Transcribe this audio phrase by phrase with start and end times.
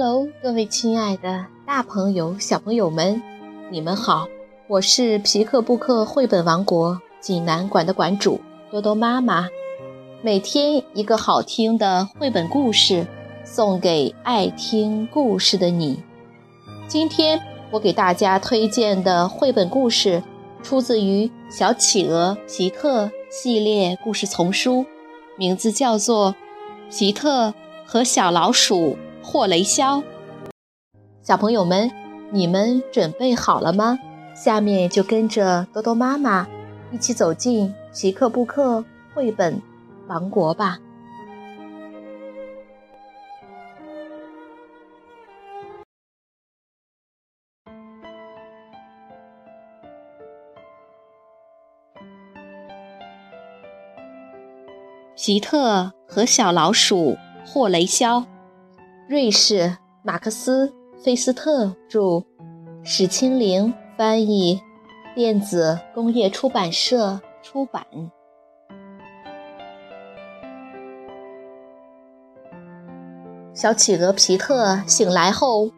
[0.00, 3.20] Hello，各位亲爱的大朋友、小朋友们，
[3.68, 4.28] 你们好！
[4.68, 8.40] 我是皮克布克绘本王国济南馆的馆主
[8.70, 9.48] 多多妈妈。
[10.22, 13.08] 每天一个好听的绘本故事，
[13.42, 16.00] 送给爱听故事的你。
[16.86, 17.42] 今天
[17.72, 20.22] 我给大家推荐的绘本故事，
[20.62, 24.86] 出自于《小企鹅皮特》系列故事丛书，
[25.36, 26.36] 名字叫做
[26.96, 27.52] 《皮特
[27.84, 28.90] 和小老鼠》。
[29.30, 30.02] 霍雷肖，
[31.22, 31.90] 小朋友们，
[32.30, 33.98] 你们准备好了吗？
[34.34, 36.48] 下面就跟着多多妈妈
[36.90, 38.82] 一起走进皮克布克
[39.12, 39.60] 绘本
[40.06, 40.78] 王国吧。
[55.14, 58.24] 皮特和小老鼠霍雷肖。
[59.08, 60.66] 瑞士马克思·
[61.02, 62.22] 费斯特著，
[62.84, 64.60] 史清玲翻译，
[65.14, 67.86] 电子工业出版社出版。
[73.54, 75.70] 小企鹅皮特醒来后，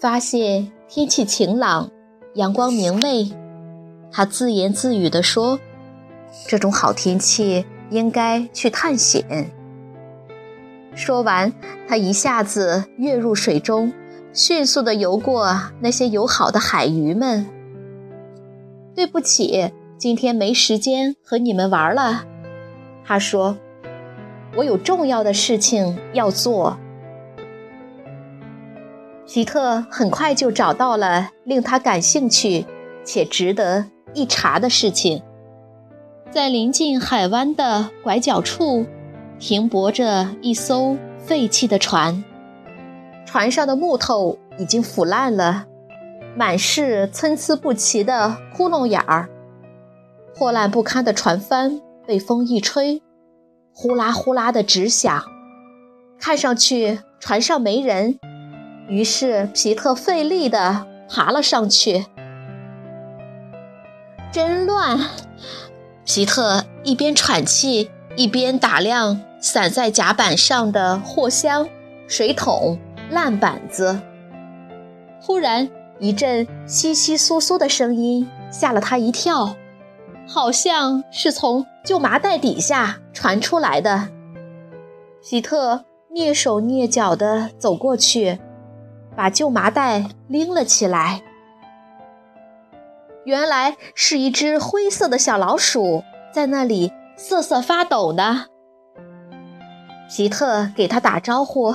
[0.00, 1.90] 发现天气晴朗，
[2.32, 3.30] 阳光明媚。
[4.10, 5.60] 他自言自语地说
[6.48, 9.52] ：“这种好天气，应该去探险。”
[10.94, 11.52] 说完，
[11.88, 13.92] 他一下子跃入水中，
[14.32, 17.46] 迅速地游过那些友好的海鱼们。
[18.94, 22.24] 对不起，今天没时间和你们玩了，
[23.04, 23.56] 他说
[24.56, 26.76] ：“我有重要的事情要做。”
[29.26, 32.66] 皮特很快就找到了令他感兴趣
[33.04, 35.22] 且值得一查的事情，
[36.30, 38.86] 在临近海湾的拐角处。
[39.40, 42.22] 停泊着一艘废弃的船，
[43.24, 45.64] 船上的木头已经腐烂了，
[46.36, 49.30] 满是参差不齐的窟窿眼儿。
[50.36, 53.02] 破烂不堪的船帆被风一吹，
[53.74, 55.24] 呼啦呼啦的直响。
[56.18, 58.18] 看上去船上没人，
[58.88, 62.04] 于是皮特费力地爬了上去。
[64.30, 65.00] 真乱！
[66.04, 69.22] 皮特一边喘气一边打量。
[69.40, 71.68] 散在甲板上的货箱、
[72.06, 72.78] 水桶、
[73.10, 74.00] 烂板子。
[75.20, 75.68] 忽然，
[75.98, 79.54] 一阵窸窸窣窣的声音吓了他一跳，
[80.26, 84.08] 好像是从旧麻袋底下传出来的。
[85.20, 88.38] 希特蹑手蹑脚地走过去，
[89.16, 91.22] 把旧麻袋拎了起来。
[93.24, 96.02] 原来是一只灰色的小老鼠
[96.32, 98.46] 在那里瑟瑟发抖呢。
[100.12, 101.72] 皮特给他打招呼：“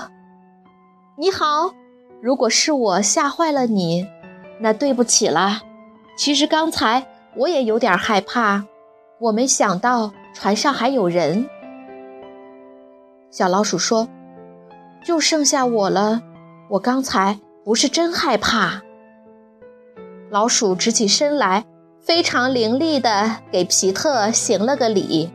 [1.17, 1.73] 你好，
[2.21, 4.05] 如果是我吓坏了你，
[4.59, 5.61] 那对不起了。
[6.17, 7.07] 其实刚才
[7.37, 8.65] 我也有点害怕，
[9.19, 11.49] 我没想到船上还有人。”
[13.31, 14.09] 小老鼠说
[15.05, 16.21] ：“就剩下我了，
[16.71, 18.81] 我刚才不是真害怕。”
[20.29, 21.63] 老鼠直起身来，
[22.01, 25.31] 非常伶俐地给皮特行了个礼：“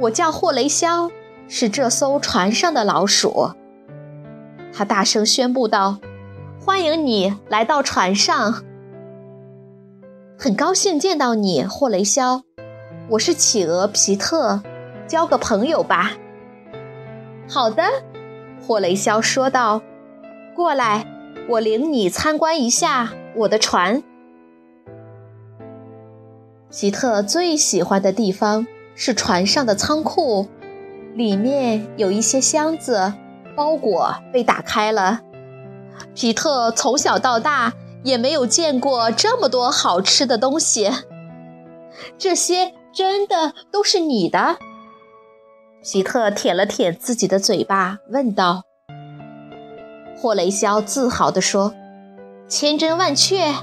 [0.00, 1.10] 我叫霍雷肖。”
[1.52, 3.50] 是这艘船上的老鼠，
[4.72, 5.98] 他大声宣布道
[6.64, 8.62] ：“欢迎你来到船上，
[10.38, 12.42] 很高兴见到你，霍雷肖。
[13.08, 14.62] 我是企鹅皮特，
[15.08, 16.12] 交个朋友吧。
[17.50, 17.82] ”“好的。”
[18.64, 19.82] 霍雷肖说道
[20.54, 21.04] ，“过来，
[21.48, 24.04] 我领你参观一下我的船。”
[26.70, 30.46] 皮特最喜欢的地方是船上的仓库。
[31.14, 33.12] 里面有一些箱子，
[33.56, 35.20] 包裹被打开了。
[36.14, 40.90] 皮特从小到大也没有见过这么多好吃的东西。
[42.16, 44.56] 这些真的都是你的？
[45.82, 48.62] 皮特舔了舔自己的嘴巴，问道。
[50.16, 51.74] 霍雷肖自豪地说
[52.48, 53.54] ：“千真万确，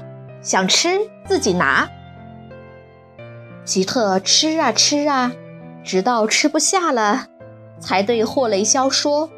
[0.42, 1.88] 想吃自己拿。”
[3.64, 5.32] 皮特吃啊吃啊，
[5.84, 7.26] 直到吃不下了。
[7.78, 9.30] 才对霍雷肖说：“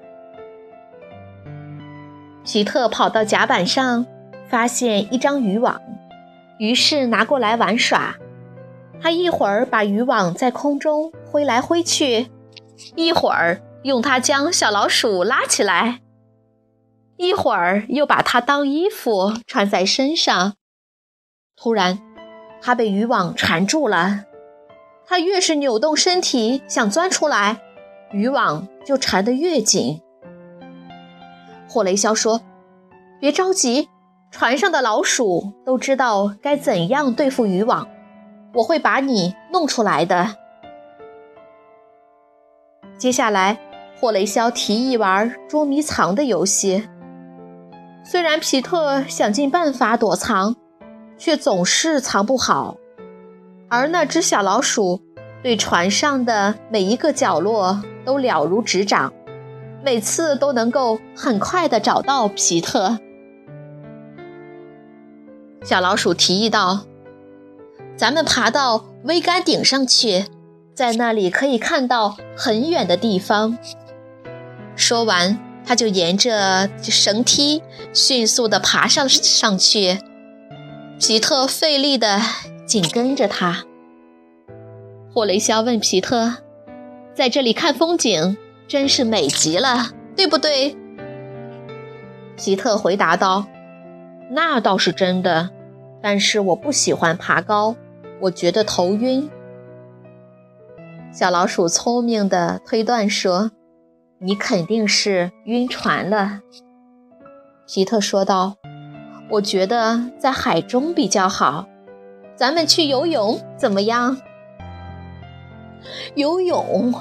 [2.44, 4.06] 皮特跑到甲板上，
[4.48, 5.80] 发现一张渔网，
[6.58, 8.16] 于是拿过来玩耍。
[9.00, 12.30] 他一会儿把渔网在空中挥来挥去，
[12.94, 16.00] 一会儿用它将小老鼠拉起来，
[17.16, 20.54] 一会儿又把它当衣服穿在身上。
[21.56, 22.00] 突然，
[22.60, 24.24] 他被渔网缠住了。
[25.12, 27.60] 他越是扭动身体想钻出来，
[28.12, 30.00] 渔网就缠得越紧。
[31.68, 32.40] 霍雷肖说
[33.20, 33.90] ：“别着急，
[34.30, 37.86] 船上的老鼠都知道该怎样对付渔网，
[38.54, 40.34] 我会把你弄出来的。”
[42.96, 43.60] 接下来，
[44.00, 46.88] 霍雷肖提议玩捉迷藏的游戏。
[48.02, 50.56] 虽然皮特想尽办法躲藏，
[51.18, 52.78] 却总是藏不好，
[53.72, 55.00] 而那只小老鼠
[55.42, 59.10] 对船上的每一个角落都了如指掌，
[59.82, 62.98] 每次都能够很快地找到皮特。
[65.64, 66.84] 小老鼠提议道
[67.96, 70.26] ：“咱们爬到桅杆顶上去，
[70.74, 73.56] 在那里可以看到很远的地方。”
[74.76, 75.38] 说完。
[75.64, 80.00] 他就沿着绳梯迅速地爬上上去，
[80.98, 82.20] 皮特费力地
[82.72, 83.64] 紧跟着他。
[85.12, 86.36] 霍雷肖问皮特
[87.12, 90.74] ：“在这里看风景真是美极了，对不对？”
[92.34, 93.44] 皮特回答道
[94.32, 95.50] ：“那倒是真的，
[96.00, 97.76] 但是我不喜欢爬高，
[98.22, 99.28] 我觉得头晕。”
[101.12, 103.50] 小老鼠聪明地推断说。
[104.18, 106.40] 你肯定是晕船了，
[107.66, 108.56] 皮特说道。
[109.28, 111.66] 我觉得在海中比较好，
[112.42, 114.20] 咱们去游泳怎么样？
[116.16, 116.92] 游泳，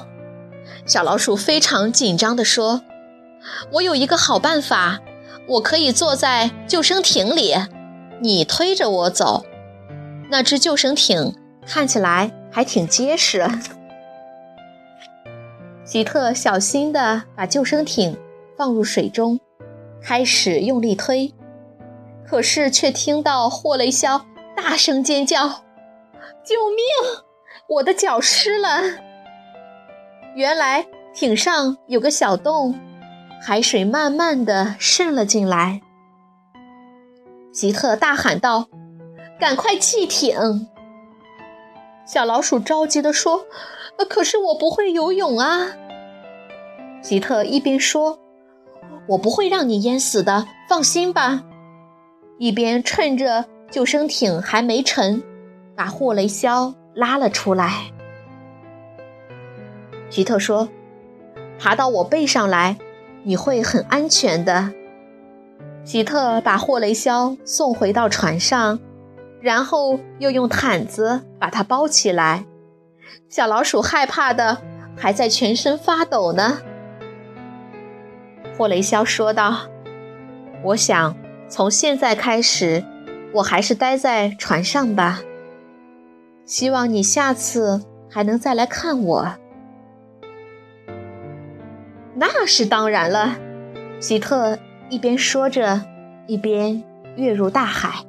[0.86, 2.82] 小老鼠非常紧张地说
[3.72, 5.00] ：“我有一个好办法，
[5.48, 7.56] 我可以坐在救生艇里，
[8.20, 9.44] 你推着我走。
[10.30, 11.34] 那只救生艇
[11.66, 13.44] 看起来还挺结实。
[15.84, 18.16] ”吉特小心地把救生艇
[18.56, 19.40] 放入水中，
[20.00, 21.34] 开始用力推，
[22.24, 24.24] 可是却听到霍雷肖
[24.56, 25.48] 大声尖叫
[26.44, 27.22] ：“救命！
[27.68, 28.82] 我的脚湿了！”
[30.34, 32.78] 原来艇上有个小洞，
[33.40, 35.80] 海水慢慢的渗了进来。
[37.52, 38.68] 吉特大喊道
[39.38, 40.68] ：“赶快弃艇！”
[42.06, 43.46] 小老鼠着急地说
[44.08, 45.68] ：“可是我不会游泳啊！”
[47.02, 48.18] 吉特一边说
[49.08, 51.42] ：“我不会让你淹死的，放心吧。”
[52.38, 55.22] 一边趁着救生艇还没沉，
[55.74, 57.90] 把霍雷肖拉了出来。
[60.10, 60.68] 吉特说
[61.58, 62.76] ：“爬到我背上来，
[63.22, 64.74] 你会很安全的。”
[65.84, 68.78] 吉特把霍雷肖送回到船上，
[69.40, 72.44] 然后又用毯子把它包起来。
[73.30, 74.58] 小老鼠害怕的
[74.94, 76.58] 还在全身发抖呢。
[78.58, 79.60] 霍雷肖说道
[80.62, 81.16] ：“我想
[81.48, 82.84] 从现在开始，
[83.34, 85.20] 我还是待在船上吧。
[86.44, 89.34] 希望你下次还能再来看我。”
[92.14, 93.36] 那是当然了，
[94.00, 94.58] 希特
[94.90, 95.82] 一边说着，
[96.26, 96.84] 一边
[97.16, 98.04] 跃入大海。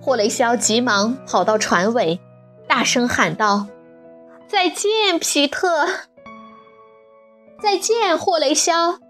[0.00, 2.20] 霍雷肖急忙跑到船尾，
[2.68, 3.66] 大声喊道
[4.46, 5.86] ：“再见，皮特！”
[7.60, 9.00] 再见，霍雷肖。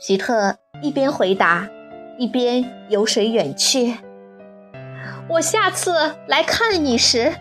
[0.00, 1.68] 皮特一边回答，
[2.18, 3.96] 一边游水远去。
[5.28, 7.32] 我下次来看你时，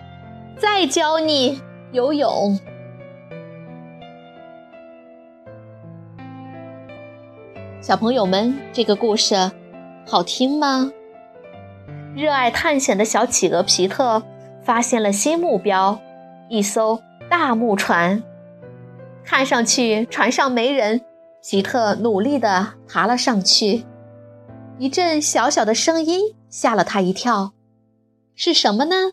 [0.57, 1.61] 再教你
[1.91, 2.59] 游泳。
[7.79, 9.51] 小朋友们，这个故事
[10.07, 10.91] 好听吗？
[12.15, 14.23] 热爱探险的小企鹅皮特
[14.63, 15.99] 发现了新目标——
[16.49, 16.99] 一艘
[17.29, 18.23] 大木船。
[19.23, 21.01] 看上去船上没人，
[21.43, 23.85] 皮特努力地爬了上去。
[24.77, 27.53] 一阵小小的声音吓了他一跳，
[28.35, 29.11] 是什么呢？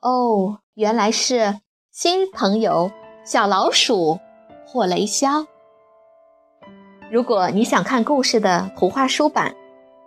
[0.00, 1.56] 哦，原来是
[1.90, 2.92] 新朋友
[3.24, 4.20] 小老鼠
[4.64, 5.46] 霍雷肖。
[7.10, 9.56] 如果你想看故事的图画书版，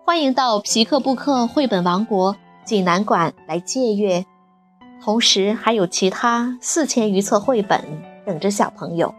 [0.06, 4.26] 欢迎到皮克布克绘本王国济南馆来借阅，
[5.04, 7.84] 同时还有其他四千余册绘本
[8.26, 9.14] 等着小朋友。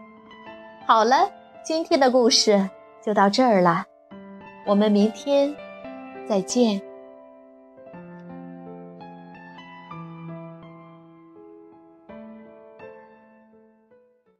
[0.87, 1.29] 好了，
[1.63, 2.67] 今天的故事
[3.05, 3.85] 就到这儿了，
[4.65, 5.55] 我们明天
[6.27, 6.90] 再见。